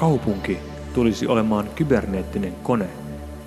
[0.00, 0.58] Kaupunki
[0.94, 2.86] tulisi olemaan kyberneettinen kone,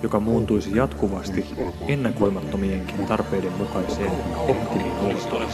[0.02, 1.46] joka muuntuisi jatkuvasti
[1.88, 4.10] ennakoimattomienkin tarpeiden mukaiseen
[4.48, 5.46] optimimuotoon.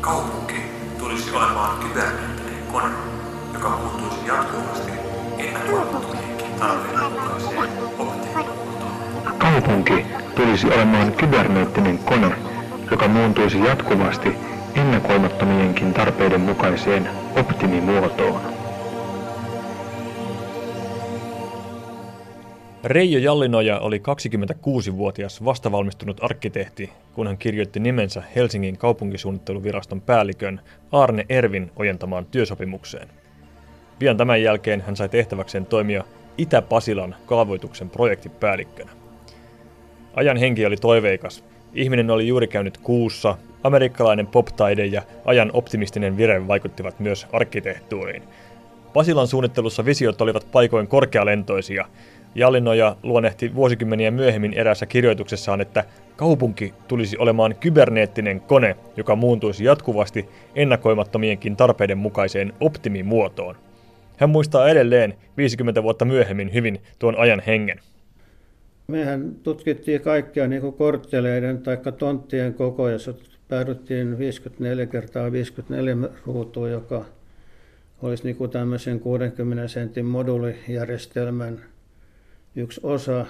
[0.00, 0.54] Kaupunki
[0.98, 2.94] tulisi olemaan kyberneettinen kone,
[3.54, 4.92] joka muuttuisi jatkuvasti
[5.38, 9.38] ennakoimattomienkin tarpeiden mukaiseen optimimuotoon.
[9.38, 10.06] Kaupunki
[10.36, 12.32] tulisi olemaan kyberneettinen kone,
[12.90, 18.40] joka muuntuisi jatkuvasti ennakoimattomienkin tarpeiden mukaiseen optimimuotoon.
[22.84, 30.60] Reijo Jallinoja oli 26-vuotias vastavalmistunut arkkitehti, kun hän kirjoitti nimensä Helsingin kaupunkisuunnitteluviraston päällikön
[30.92, 33.08] Arne Ervin ojentamaan työsopimukseen.
[33.98, 36.04] Pian tämän jälkeen hän sai tehtäväkseen toimia
[36.38, 38.90] Itä-Pasilan kaavoituksen projektipäällikkönä.
[40.14, 41.44] Ajan henki oli toiveikas.
[41.74, 48.22] Ihminen oli juuri käynyt kuussa, amerikkalainen poptaide ja ajan optimistinen vire vaikuttivat myös arkkitehtuuriin.
[48.92, 51.86] Pasilan suunnittelussa visiot olivat paikoin korkealentoisia.
[52.34, 55.84] Jallinoja luonnehti vuosikymmeniä myöhemmin erässä kirjoituksessaan, että
[56.16, 63.56] kaupunki tulisi olemaan kyberneettinen kone, joka muuntuisi jatkuvasti ennakoimattomienkin tarpeiden mukaiseen optimimuotoon.
[64.16, 67.78] Hän muistaa edelleen 50 vuotta myöhemmin hyvin tuon ajan hengen.
[68.86, 72.96] Mehän tutkittiin kaikkia niin kuin kortteleiden tai tonttien kokoja.
[73.48, 77.04] Päädyttiin 54 kertaa 54 ruutua, joka
[78.02, 81.60] olisi niin kuin tämmöisen 60 sentin moduulijärjestelmän
[82.56, 83.26] yksi osa.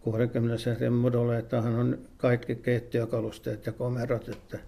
[0.00, 4.28] 60 sentin moduleitahan on kaikki keittiökalusteet ja komerot.
[4.28, 4.58] Että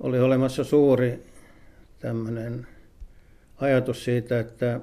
[0.00, 1.22] oli olemassa suuri
[1.98, 2.66] tämmöinen
[3.56, 4.80] ajatus siitä, että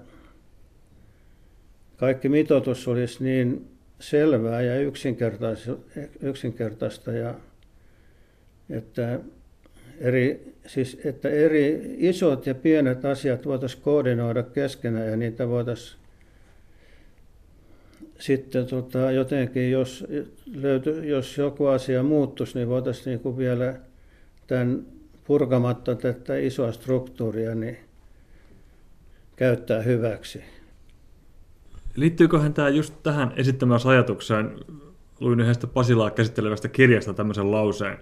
[1.97, 3.71] kaikki mitoitus olisi niin
[4.01, 4.79] selvää ja
[6.21, 7.35] yksinkertaista, ja
[8.69, 9.19] että
[9.99, 16.01] eri, siis, että eri isot ja pienet asiat voitaisiin koordinoida keskenään ja niitä voitaisiin
[18.19, 20.05] sitten tota, jotenkin, jos,
[20.55, 23.75] löyty, jos joku asia muuttuisi, niin voitaisiin niin kuin vielä
[24.47, 24.85] tämän
[25.25, 27.77] purkamatta tätä isoa struktuuria niin
[29.35, 30.43] käyttää hyväksi.
[31.95, 34.51] Liittyyköhän tämä just tähän esittämässä ajatukseen,
[35.19, 37.97] luin yhdestä Pasilaa käsittelevästä kirjasta tämmöisen lauseen.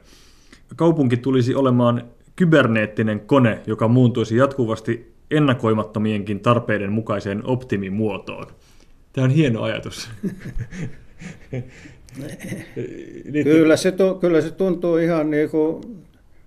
[0.76, 2.04] Kaupunki tulisi olemaan
[2.36, 8.48] kyberneettinen kone, joka muuntuisi jatkuvasti ennakoimattomienkin tarpeiden mukaiseen optimimuotoon.
[9.14, 10.10] Tämä on hieno ajatus.
[13.44, 15.82] kyllä, se, kyllä se tuntuu ihan niin kuin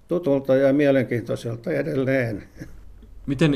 [0.09, 2.43] tutulta ja mielenkiintoiselta edelleen.
[3.27, 3.55] Miten,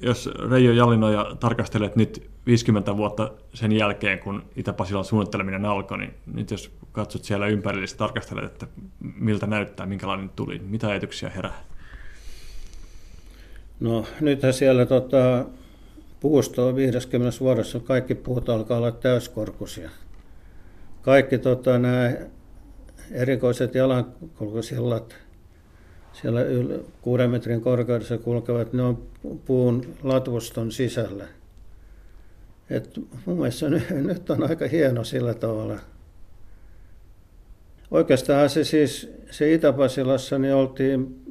[0.00, 6.50] jos Reijo Jalinoja tarkastelet nyt 50 vuotta sen jälkeen, kun Itä-Pasilan suunnitteleminen alkoi, niin nyt
[6.50, 8.66] jos katsot siellä ympärillä ja tarkastelet, että
[9.00, 11.64] miltä näyttää, minkälainen tuli, mitä ajatuksia herää?
[13.80, 15.44] No nythän siellä tota,
[16.20, 19.90] puusto on 50 vuodessa, kaikki puut alkaa olla täyskorkuisia.
[21.02, 22.12] Kaikki tota, nämä
[23.12, 25.16] erikoiset jalankulkusillat,
[26.22, 29.02] siellä yl, kuuden metrin korkeudessa kulkevat, ne on
[29.46, 31.24] puun latvuston sisällä.
[32.70, 35.78] Et mun mielestä nyt, nyt on aika hieno sillä tavalla.
[37.90, 41.24] Oikeastaan se siis, se Itä-Pasilassa niin oltiin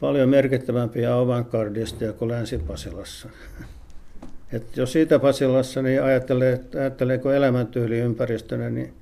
[0.00, 3.28] paljon merkittävämpiä avantgardisteja kuin Länsi-Pasilassa.
[4.52, 8.94] Et jos Itä-Pasilassa niin ajattelee, ajatteleeko elämäntyyliympäristönä, niin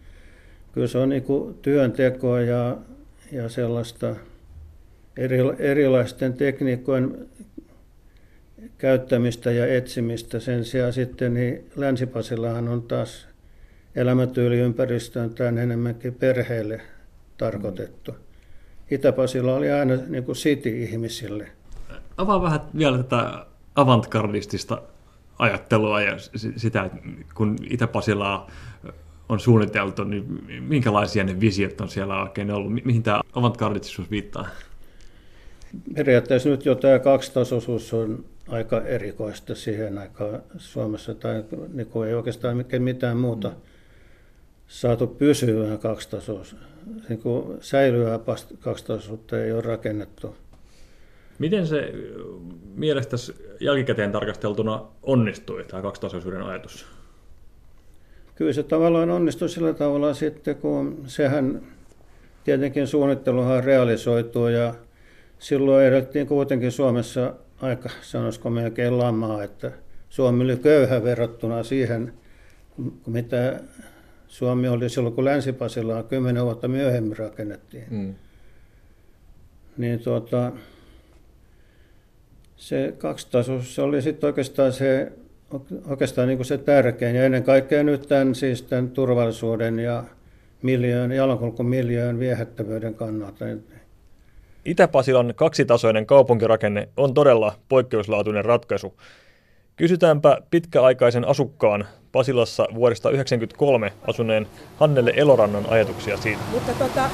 [0.72, 1.24] kyllä se on niin
[1.62, 2.76] työntekoa ja
[3.32, 4.16] ja sellaista
[5.16, 7.28] eri, erilaisten tekniikojen
[8.78, 10.40] käyttämistä ja etsimistä.
[10.40, 13.28] Sen sijaan sitten niin Länsipasillahan on taas
[13.94, 16.80] elämätyyliympäristö tämän enemmänkin perheelle
[17.38, 18.14] tarkoitettu.
[18.90, 21.48] Itä-Pasila oli aina niin kuin city-ihmisille.
[22.16, 24.82] Avaa vähän vielä tätä avantgardistista
[25.38, 26.16] ajattelua ja
[26.56, 26.90] sitä,
[27.34, 28.50] kun Itä-Pasilaa
[29.28, 32.72] on suunniteltu, niin minkälaisia ne visiot on siellä oikein ollut?
[32.84, 34.48] Mihin tämä avantgardistisuus viittaa?
[35.94, 42.14] Periaatteessa nyt jo tämä kaksitasoisuus on aika erikoista siihen aikaan Suomessa, tai niin kuin ei
[42.14, 43.52] oikeastaan mitään muuta
[44.68, 46.56] saatu pysyvää kaksitasoisuus.
[47.08, 48.18] Niin kuin säilyvää
[48.60, 50.36] kaksitasoisuutta ei ole rakennettu.
[51.38, 51.92] Miten se
[52.74, 56.95] mielestäsi jälkikäteen tarkasteltuna onnistui, tämä kaksitasoisuuden ajatus?
[58.36, 61.62] Kyllä se tavallaan onnistui sillä tavalla sitten, kun sehän
[62.44, 64.74] tietenkin suunnitteluhan realisoituu ja
[65.38, 69.72] silloin edeltiin kuitenkin Suomessa aika, sanoisiko melkein lamaa, että
[70.08, 72.12] Suomi oli köyhä verrattuna siihen,
[73.06, 73.60] mitä
[74.28, 77.84] Suomi oli silloin, kun Länsi-Pasilaa kymmenen vuotta myöhemmin rakennettiin.
[77.90, 78.14] Mm.
[79.76, 80.52] Niin tuota,
[82.56, 85.12] Se kaksitasoisuus se oli sitten oikeastaan se,
[85.86, 90.04] oikeastaan niin kuin se tärkein ja ennen kaikkea nyt tämän, siis tämän turvallisuuden ja
[90.62, 93.44] miljöön, jalankulkumiljöön viehättävyyden kannalta.
[94.64, 98.94] Itä-Pasilan kaksitasoinen kaupunkirakenne on todella poikkeuslaatuinen ratkaisu.
[99.76, 104.46] Kysytäänpä pitkäaikaisen asukkaan Pasilassa vuodesta 1993 asuneen
[104.76, 106.42] Hannelle Elorannan ajatuksia siitä.
[106.52, 107.10] Mutta tota,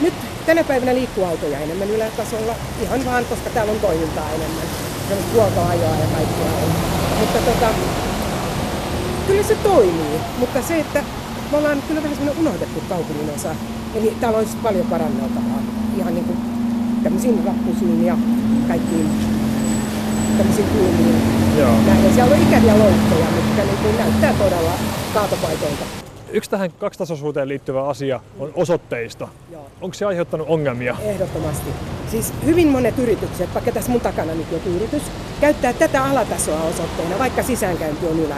[0.00, 0.14] nyt
[0.46, 4.66] tänä päivänä liikkuu autoja enemmän ylätasolla, ihan vaan koska täällä on toimintaa enemmän.
[5.34, 6.97] Huoltoajoa ja kaikkea on.
[7.20, 7.68] Mutta tota,
[9.26, 11.04] kyllä se toimii, mutta se, että
[11.50, 13.48] me ollaan kyllä vähän semmoinen unohdettu kaupungin osa.
[13.94, 15.62] Eli täällä olisi paljon paranneltavaa.
[15.98, 16.38] Ihan niin kuin
[17.02, 18.16] tämmöisiin rappusiin ja
[18.68, 19.10] kaikkiin
[20.38, 21.38] tämmöisiin kulmiin.
[21.86, 22.14] Nähden.
[22.14, 24.72] Siellä on ikäviä loukkoja, mitkä niin kuin näyttää todella
[25.14, 26.07] kaatopaikoilta.
[26.32, 29.28] Yksi tähän kaksitasoisuuteen liittyvä asia on osoitteista.
[29.52, 29.66] Joo.
[29.80, 30.96] Onko se aiheuttanut ongelmia?
[31.02, 31.70] Ehdottomasti.
[32.10, 35.02] Siis hyvin monet yritykset, vaikka tässä mun takana nyt joku yritys,
[35.40, 38.36] käyttää tätä alatasoa osoitteena, vaikka sisäänkäynti on ylä.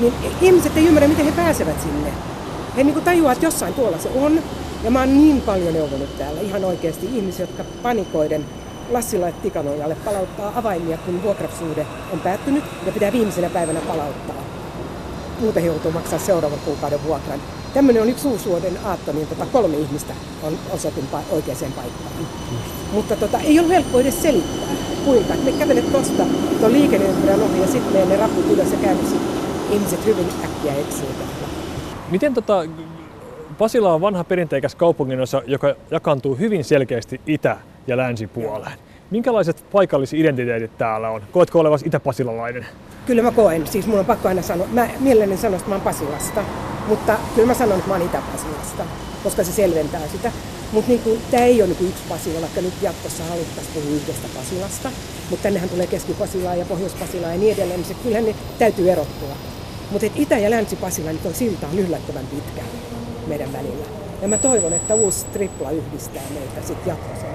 [0.00, 2.12] Niin ihmiset ei ymmärrä, miten he pääsevät sinne.
[2.76, 4.40] He niin tajuaa, että jossain tuolla se on.
[4.84, 8.44] Ja mä oon niin paljon neuvonut täällä ihan oikeasti ihmisiä, jotka panikoiden
[8.90, 14.35] Lassila Tikanojalle palauttaa avaimia, kun vuokrasuhde on päättynyt ja pitää viimeisenä päivänä palauttaa.
[15.40, 17.40] Muuten he joutuu maksaa seuraavan kuukauden vuokran.
[17.74, 22.12] Tämmöinen on yksi uusvuoden aatto, niin tota kolme ihmistä on osoitin pa- oikeaan paikkaan.
[22.92, 24.68] Mutta tota, ei ole helppo edes selittää,
[25.04, 25.34] kuinka.
[25.44, 26.22] Me kävelet tuosta
[26.60, 29.16] tuon liikenneympyrän ohi ja sitten menee ne raput ylös ja käynnissä
[29.70, 31.08] ihmiset hyvin äkkiä etsii
[32.10, 32.64] Miten tota,
[33.58, 37.56] Pasila on vanha perinteikäs kaupunginosa, joka jakaantuu hyvin selkeästi itä-
[37.86, 38.78] ja länsipuoleen.
[39.10, 41.22] Minkälaiset paikallisidentiteetit täällä on?
[41.32, 42.66] Koetko olevasi itä-pasilalainen?
[43.06, 43.66] Kyllä mä koen.
[43.66, 44.66] Siis mun on pakko aina sanoa.
[44.72, 46.44] Mä mielelläni sanon, että mä oon Pasilasta.
[46.88, 48.84] Mutta kyllä mä sanon, että mä oon Itä-Pasilasta,
[49.22, 50.32] koska se selventää sitä.
[50.72, 54.90] Mutta niin tämä ei ole niin yksi Pasila, vaikka nyt jatkossa haluttaisiin puhua yhdestä Pasilasta.
[55.30, 59.36] Mutta tännehän tulee Keski-Pasilaa ja Pohjois-Pasilaa ja niin edelleen, niin se, kyllähän ne täytyy erottua.
[59.90, 62.62] Mutta Itä- ja Länsi-Pasila, niin silta on yllättävän pitkä
[63.26, 63.86] meidän välillä.
[64.22, 67.26] Ja mä toivon, että uusi tripla yhdistää meitä sitten jatkossa.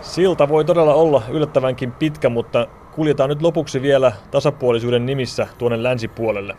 [0.00, 6.56] Silta voi todella olla yllättävänkin pitkä, mutta kuljetaan nyt lopuksi vielä tasapuolisuuden nimissä tuonne länsipuolelle.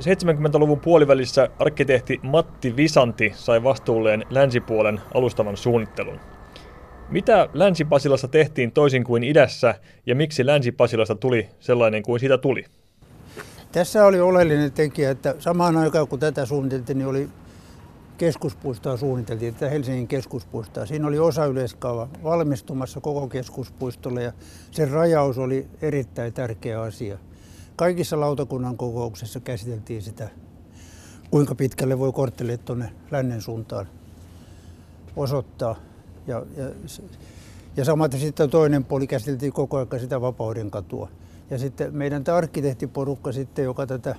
[0.00, 6.20] 70-luvun puolivälissä arkkitehti Matti Visanti sai vastuulleen länsipuolen alustavan suunnittelun.
[7.08, 9.74] Mitä Länsi-Pasilassa tehtiin toisin kuin idässä
[10.06, 12.64] ja miksi Länsi-Pasilasta tuli sellainen kuin siitä tuli?
[13.74, 17.28] Tässä oli oleellinen tekijä, että samaan aikaan kun tätä suunniteltiin, niin oli
[18.18, 20.86] keskuspuistoa suunniteltiin, tätä Helsingin keskuspuistoa.
[20.86, 24.32] Siinä oli osa yleiskaava valmistumassa koko keskuspuistolle ja
[24.70, 27.18] sen rajaus oli erittäin tärkeä asia.
[27.76, 30.28] Kaikissa lautakunnan kokouksissa käsiteltiin sitä,
[31.30, 33.88] kuinka pitkälle voi kortteleet tuonne lännen suuntaan
[35.16, 35.76] osoittaa.
[36.26, 36.64] Ja, ja,
[37.76, 41.08] ja samaten sitten toinen puoli käsiteltiin koko ajan sitä vapauden katua.
[41.50, 44.16] Ja sitten meidän tämä arkkitehtiporukka sitten, joka tätä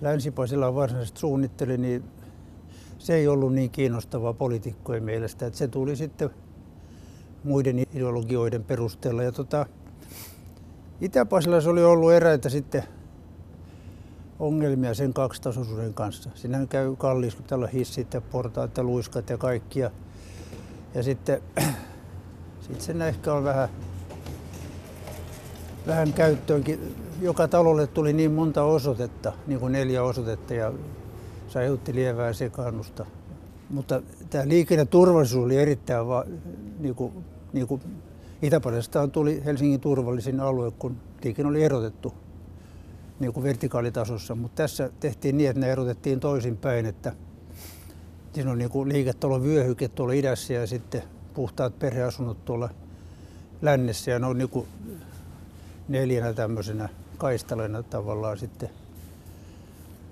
[0.00, 0.36] länsi
[0.74, 2.04] varsinaisesti suunnitteli, niin
[2.98, 6.30] se ei ollut niin kiinnostavaa poliitikkojen mielestä, että se tuli sitten
[7.44, 9.22] muiden ideologioiden perusteella.
[9.22, 9.66] Ja tota,
[11.00, 12.82] Itä-Pasilassa oli ollut eräitä sitten
[14.38, 16.30] ongelmia sen kaksitasoisuuden kanssa.
[16.34, 19.90] Siinähän käy kallis, kun täällä on hissit ja portaat ja luiskat ja kaikkia.
[20.94, 21.42] Ja sitten
[22.66, 23.68] sit sen ehkä on vähän,
[25.86, 26.94] vähän käyttöönkin.
[27.20, 30.72] Joka talolle tuli niin monta osoitetta, niin kuin neljä osoitetta ja
[31.48, 33.06] se aiheutti lievää sekaannusta.
[33.70, 36.24] Mutta tämä liikenneturvallisuus oli erittäin, va,
[36.78, 37.12] niin kuin,
[37.52, 37.82] niin kuin
[38.42, 38.60] itä
[39.12, 42.14] tuli Helsingin turvallisin alue, kun liikenne oli erotettu
[43.20, 44.34] niin kuin vertikaalitasossa.
[44.34, 47.12] Mutta tässä tehtiin niin, että ne erotettiin toisinpäin, että
[48.32, 51.02] siinä on niin kuin liiketalon vyöhyke tuolla idässä ja sitten
[51.34, 52.68] puhtaat perheasunnot tuolla
[53.62, 54.66] lännessä ja ne on niin kuin
[55.88, 58.70] neljänä tämmöisenä kaistalena tavallaan sitten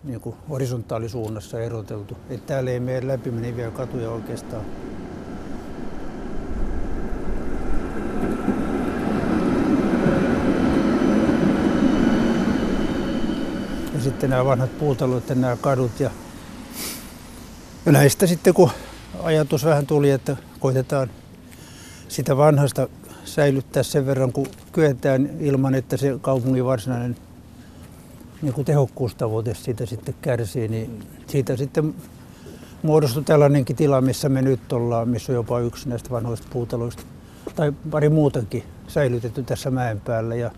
[0.04, 2.16] niin kuin horisontaalisuunnassa eroteltu.
[2.30, 4.64] Että täällä ei mene läpimeneviä katuja oikeastaan.
[13.94, 16.00] Ja sitten nämä vanhat puutalot ja nämä kadut.
[16.00, 16.10] Ja,
[17.86, 18.70] ja näistä sitten kun
[19.22, 21.10] ajatus vähän tuli, että koitetaan
[22.08, 22.88] sitä vanhasta
[23.34, 27.16] säilyttää sen verran, kun kyetään ilman, että se kaupungin varsinainen
[28.42, 31.94] niin kuin tehokkuustavoite siitä sitten kärsii, niin siitä sitten
[32.82, 37.02] muodostui tällainenkin tila, missä me nyt ollaan, missä on jopa yksi näistä vanhoista puutaloista
[37.56, 40.34] tai pari muutakin säilytetty tässä mäen päällä.
[40.34, 40.50] Ja,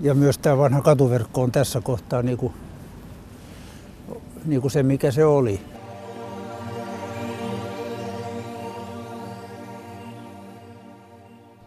[0.00, 2.52] ja myös tämä vanha katuverkko on tässä kohtaa niin kuin
[4.44, 5.60] niin kuin se, mikä se oli.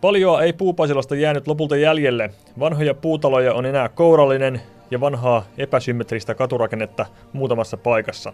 [0.08, 2.30] Paljoa ei Puupasilasta jäänyt lopulta jäljelle.
[2.60, 4.62] Vanhoja puutaloja on enää kourallinen
[4.92, 8.34] ja vanhaa epäsymmetristä katurakennetta muutamassa paikassa.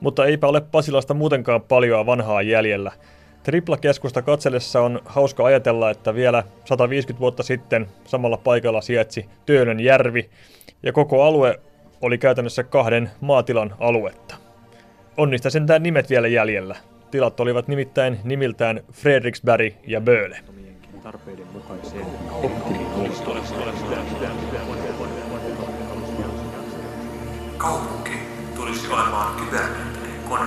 [0.00, 2.92] Mutta eipä ole Pasilasta muutenkaan paljoa vanhaa jäljellä.
[3.42, 10.30] Tripla-keskusta katsellessa on hauska ajatella, että vielä 150 vuotta sitten samalla paikalla sijaitsi Töölön järvi
[10.82, 11.60] ja koko alue
[12.00, 14.34] oli käytännössä kahden maatilan aluetta.
[15.16, 16.76] On niistä sentään nimet vielä jäljellä.
[17.10, 20.40] Tilat olivat nimittäin nimiltään Fredriksberg ja Böle.
[21.02, 22.06] Tarpeiden mukaiseen
[27.58, 28.12] Kaupunki
[28.56, 30.46] tulisi olemaan kybernetinen kone,